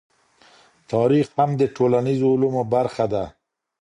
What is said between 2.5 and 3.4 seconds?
برخه ده.